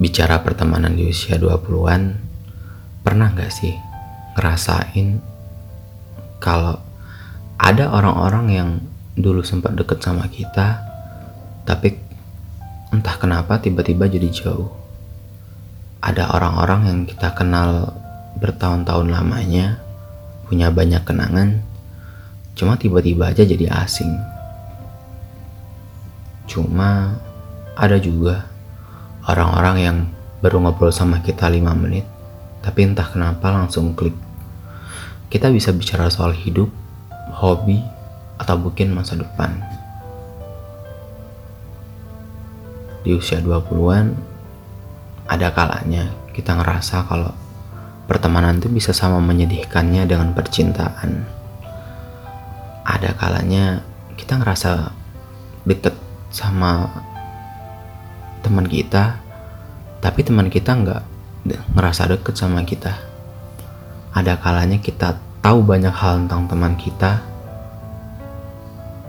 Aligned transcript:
bicara 0.00 0.40
pertemanan 0.40 0.96
di 0.96 1.12
usia 1.12 1.36
20-an, 1.36 2.16
pernah 3.04 3.28
gak 3.36 3.52
sih 3.52 3.76
ngerasain 4.36 5.20
kalau 6.40 6.80
ada 7.60 7.92
orang-orang 7.92 8.46
yang 8.48 8.70
dulu 9.12 9.44
sempat 9.44 9.76
deket 9.76 10.00
sama 10.00 10.24
kita, 10.32 10.80
tapi 11.68 11.92
entah 12.88 13.16
kenapa 13.20 13.60
tiba-tiba 13.60 14.08
jadi 14.08 14.32
jauh. 14.32 14.72
Ada 16.00 16.32
orang-orang 16.32 16.80
yang 16.88 17.00
kita 17.04 17.36
kenal 17.36 17.92
bertahun-tahun 18.40 19.12
lamanya, 19.12 19.76
punya 20.48 20.72
banyak 20.72 21.04
kenangan, 21.04 21.60
cuma 22.56 22.80
tiba-tiba 22.80 23.28
aja 23.28 23.44
jadi 23.44 23.68
asing. 23.84 24.16
Cuma 26.48 27.20
ada 27.76 28.00
juga 28.00 28.48
orang-orang 29.30 29.76
yang 29.78 29.96
baru 30.42 30.58
ngobrol 30.58 30.90
sama 30.90 31.22
kita 31.22 31.46
5 31.46 31.62
menit, 31.78 32.02
tapi 32.66 32.82
entah 32.82 33.06
kenapa 33.06 33.54
langsung 33.54 33.94
klik. 33.94 34.18
Kita 35.30 35.46
bisa 35.54 35.70
bicara 35.70 36.10
soal 36.10 36.34
hidup, 36.34 36.66
hobi, 37.38 37.78
atau 38.40 38.58
mungkin 38.58 38.90
masa 38.90 39.14
depan. 39.14 39.54
Di 43.06 43.14
usia 43.14 43.38
20-an, 43.38 44.18
ada 45.30 45.48
kalanya 45.54 46.10
kita 46.34 46.58
ngerasa 46.58 47.06
kalau 47.06 47.30
pertemanan 48.10 48.58
itu 48.58 48.66
bisa 48.66 48.90
sama 48.90 49.22
menyedihkannya 49.22 50.02
dengan 50.10 50.34
percintaan. 50.34 51.22
Ada 52.82 53.14
kalanya 53.14 53.86
kita 54.18 54.42
ngerasa 54.42 54.90
deket 55.62 55.94
sama 56.34 56.90
teman 58.40 58.66
kita 58.66 59.20
tapi 60.00 60.24
teman 60.24 60.48
kita 60.48 60.72
nggak 60.72 61.02
ngerasa 61.76 62.08
deket 62.16 62.34
sama 62.36 62.64
kita. 62.64 62.96
Ada 64.10 64.40
kalanya 64.40 64.80
kita 64.80 65.20
tahu 65.40 65.64
banyak 65.64 65.92
hal 65.92 66.24
tentang 66.24 66.48
teman 66.48 66.74
kita 66.76 67.20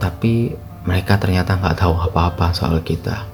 tapi 0.00 0.52
mereka 0.82 1.14
ternyata 1.14 1.54
nggak 1.54 1.78
tahu 1.78 1.94
apa-apa 1.94 2.50
soal 2.52 2.82
kita. 2.82 3.24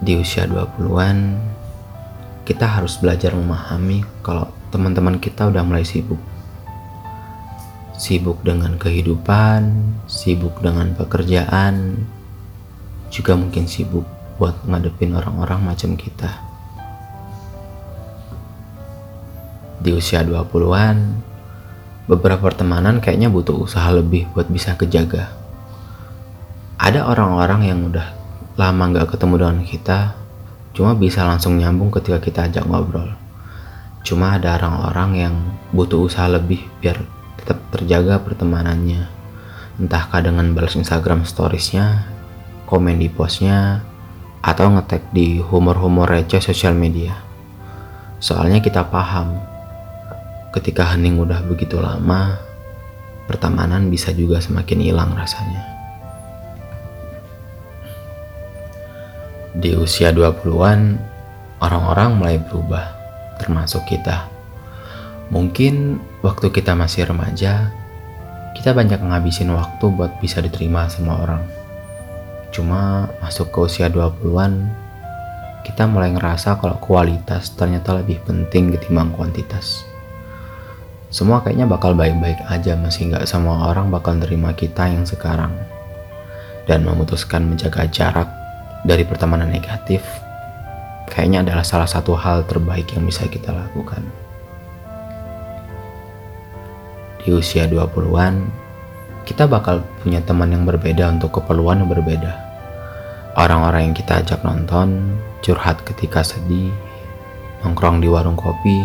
Di 0.00 0.16
usia 0.16 0.48
20-an 0.48 1.38
kita 2.42 2.66
harus 2.66 2.98
belajar 2.98 3.36
memahami 3.36 4.02
kalau 4.26 4.50
teman-teman 4.74 5.22
kita 5.22 5.46
udah 5.46 5.62
mulai 5.62 5.86
sibuk. 5.86 6.18
Sibuk 8.00 8.40
dengan 8.42 8.80
kehidupan, 8.80 9.92
sibuk 10.08 10.58
dengan 10.64 10.96
pekerjaan, 10.96 12.00
juga 13.10 13.34
mungkin 13.34 13.66
sibuk 13.66 14.06
buat 14.38 14.56
ngadepin 14.64 15.12
orang-orang 15.12 15.60
macam 15.60 15.98
kita. 15.98 16.30
Di 19.82 19.90
usia 19.92 20.22
20-an, 20.22 20.96
beberapa 22.06 22.48
pertemanan 22.48 23.02
kayaknya 23.02 23.28
butuh 23.28 23.66
usaha 23.66 23.90
lebih 23.90 24.30
buat 24.32 24.48
bisa 24.48 24.78
kejaga. 24.78 25.28
Ada 26.80 27.04
orang-orang 27.04 27.60
yang 27.68 27.78
udah 27.92 28.08
lama 28.56 28.82
gak 28.96 29.18
ketemu 29.18 29.34
dengan 29.36 29.60
kita, 29.66 29.98
cuma 30.72 30.96
bisa 30.96 31.26
langsung 31.26 31.60
nyambung 31.60 31.92
ketika 31.92 32.22
kita 32.22 32.40
ajak 32.48 32.64
ngobrol. 32.64 33.12
Cuma 34.00 34.40
ada 34.40 34.56
orang-orang 34.56 35.10
yang 35.16 35.34
butuh 35.76 36.08
usaha 36.08 36.24
lebih 36.24 36.64
biar 36.80 36.96
tetap 37.36 37.60
terjaga 37.72 38.20
pertemanannya. 38.20 39.08
Entahkah 39.80 40.24
dengan 40.24 40.52
balas 40.52 40.76
Instagram 40.76 41.24
storiesnya 41.24 42.19
komen 42.70 43.02
di 43.02 43.10
postnya, 43.10 43.82
atau 44.40 44.72
ngetek 44.72 45.10
di 45.12 45.42
humor-humor 45.42 46.08
receh 46.08 46.40
sosial 46.40 46.72
media. 46.72 47.12
Soalnya 48.22 48.62
kita 48.62 48.88
paham, 48.88 49.36
ketika 50.54 50.94
hening 50.94 51.20
udah 51.20 51.42
begitu 51.44 51.82
lama, 51.82 52.40
pertemanan 53.26 53.92
bisa 53.92 54.14
juga 54.14 54.40
semakin 54.40 54.78
hilang 54.80 55.12
rasanya. 55.12 55.66
Di 59.58 59.74
usia 59.74 60.14
20-an, 60.14 60.96
orang-orang 61.58 62.10
mulai 62.16 62.36
berubah, 62.38 62.86
termasuk 63.42 63.82
kita. 63.90 64.30
Mungkin 65.34 66.00
waktu 66.22 66.48
kita 66.54 66.72
masih 66.78 67.10
remaja, 67.10 67.74
kita 68.56 68.72
banyak 68.72 69.02
ngabisin 69.02 69.52
waktu 69.52 69.84
buat 69.90 70.16
bisa 70.22 70.38
diterima 70.42 70.86
sama 70.90 71.22
orang 71.22 71.59
Cuma 72.50 73.06
masuk 73.22 73.54
ke 73.54 73.58
usia 73.62 73.86
20-an, 73.86 74.70
kita 75.62 75.86
mulai 75.86 76.10
ngerasa 76.10 76.58
kalau 76.58 76.76
kualitas 76.82 77.54
ternyata 77.54 77.94
lebih 78.02 78.18
penting 78.26 78.74
ketimbang 78.74 79.14
kuantitas. 79.14 79.86
Semua 81.10 81.42
kayaknya 81.42 81.66
bakal 81.66 81.94
baik-baik 81.98 82.38
aja 82.46 82.78
masih 82.78 83.10
nggak 83.10 83.26
semua 83.26 83.70
orang 83.70 83.90
bakal 83.90 84.14
nerima 84.18 84.54
kita 84.54 84.86
yang 84.86 85.02
sekarang. 85.06 85.50
Dan 86.66 86.86
memutuskan 86.86 87.50
menjaga 87.50 87.86
jarak 87.90 88.30
dari 88.86 89.02
pertemanan 89.02 89.50
negatif 89.50 90.02
kayaknya 91.10 91.42
adalah 91.42 91.66
salah 91.66 91.90
satu 91.90 92.14
hal 92.14 92.46
terbaik 92.46 92.86
yang 92.94 93.04
bisa 93.04 93.26
kita 93.26 93.50
lakukan. 93.50 94.00
Di 97.20 97.34
usia 97.36 97.68
20-an, 97.68 98.48
kita 99.24 99.44
bakal 99.46 99.84
punya 100.00 100.20
teman 100.24 100.50
yang 100.50 100.64
berbeda 100.64 101.08
untuk 101.12 101.40
keperluan 101.40 101.84
yang 101.84 101.90
berbeda. 101.90 102.32
Orang-orang 103.38 103.90
yang 103.90 103.94
kita 103.94 104.20
ajak 104.20 104.42
nonton, 104.42 105.16
curhat 105.40 105.80
ketika 105.86 106.24
sedih, 106.24 106.72
nongkrong 107.62 108.02
di 108.02 108.08
warung 108.10 108.36
kopi, 108.36 108.84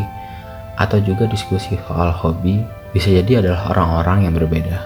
atau 0.76 1.00
juga 1.00 1.26
diskusi 1.26 1.80
soal 1.88 2.12
hobi 2.12 2.60
bisa 2.92 3.12
jadi 3.12 3.44
adalah 3.44 3.76
orang-orang 3.76 4.28
yang 4.28 4.34
berbeda. 4.36 4.80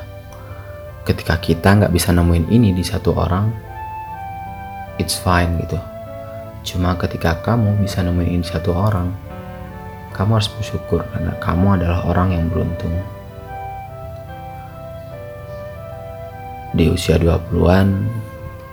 Ketika 1.05 1.41
kita 1.41 1.77
nggak 1.81 1.93
bisa 1.93 2.13
nemuin 2.13 2.49
ini 2.53 2.73
di 2.73 2.85
satu 2.85 3.17
orang, 3.17 3.49
it's 5.01 5.17
fine 5.17 5.57
gitu. 5.61 5.77
Cuma 6.65 6.93
ketika 6.97 7.37
kamu 7.41 7.81
bisa 7.81 8.05
nemuin 8.05 8.29
ini 8.29 8.41
di 8.45 8.49
satu 8.49 8.73
orang, 8.73 9.09
kamu 10.13 10.37
harus 10.37 10.49
bersyukur 10.53 11.05
karena 11.09 11.33
kamu 11.41 11.81
adalah 11.81 12.05
orang 12.05 12.33
yang 12.33 12.45
beruntung. 12.49 12.93
Di 16.79 16.87
usia 16.87 17.19
20-an, 17.19 18.07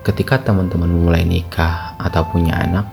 ketika 0.06 0.38
teman-teman 0.38 0.86
mulai 0.86 1.26
nikah 1.26 1.98
atau 1.98 2.22
punya 2.30 2.54
anak, 2.54 2.86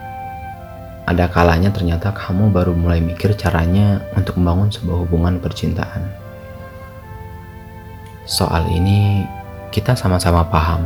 ada 1.05 1.29
kalanya 1.29 1.69
ternyata 1.69 2.09
kamu 2.09 2.49
baru 2.49 2.73
mulai 2.73 2.97
mikir 2.97 3.37
caranya 3.37 4.01
untuk 4.17 4.41
membangun 4.41 4.73
sebuah 4.73 5.05
hubungan 5.05 5.37
percintaan. 5.37 6.09
Soal 8.25 8.65
ini, 8.73 9.21
kita 9.69 9.93
sama-sama 9.93 10.41
paham. 10.49 10.81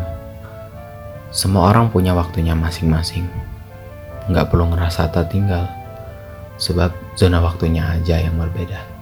Semua 1.31 1.71
orang 1.71 1.88
punya 1.88 2.11
waktunya 2.11 2.51
masing-masing. 2.51 3.23
Nggak 4.27 4.51
perlu 4.51 4.75
ngerasa 4.75 5.07
tertinggal, 5.07 5.71
sebab 6.59 6.91
zona 7.15 7.39
waktunya 7.39 7.95
aja 7.95 8.19
yang 8.19 8.35
berbeda. 8.35 8.97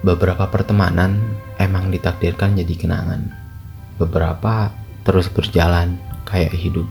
Beberapa 0.00 0.48
pertemanan 0.48 1.20
emang 1.60 1.92
ditakdirkan 1.92 2.56
jadi 2.56 2.72
kenangan. 2.72 3.36
Beberapa 4.00 4.72
terus 5.04 5.28
berjalan 5.28 6.00
kayak 6.24 6.56
hidup. 6.56 6.88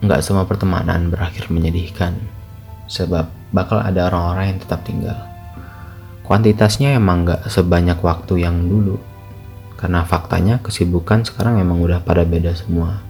Nggak 0.00 0.24
semua 0.24 0.48
pertemanan 0.48 1.12
berakhir 1.12 1.52
menyedihkan, 1.52 2.16
sebab 2.88 3.28
bakal 3.52 3.84
ada 3.84 4.08
orang-orang 4.08 4.56
yang 4.56 4.60
tetap 4.64 4.88
tinggal. 4.88 5.20
Kuantitasnya 6.24 6.96
emang 6.96 7.28
nggak 7.28 7.44
sebanyak 7.52 8.00
waktu 8.00 8.40
yang 8.40 8.72
dulu, 8.72 8.96
karena 9.76 10.08
faktanya 10.08 10.64
kesibukan 10.64 11.28
sekarang 11.28 11.60
emang 11.60 11.84
udah 11.84 12.00
pada 12.00 12.24
beda 12.24 12.56
semua. 12.56 13.04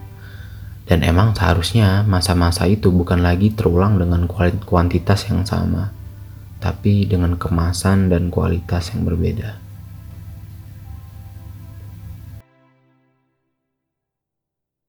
Dan 0.90 1.06
emang 1.06 1.38
seharusnya 1.38 2.02
masa-masa 2.02 2.66
itu 2.66 2.90
bukan 2.90 3.22
lagi 3.22 3.54
terulang 3.54 3.94
dengan 3.94 4.26
kuantitas 4.66 5.30
yang 5.30 5.46
sama 5.46 5.94
tapi 6.64 7.04
dengan 7.04 7.36
kemasan 7.36 8.08
dan 8.08 8.32
kualitas 8.32 8.96
yang 8.96 9.04
berbeda. 9.04 9.63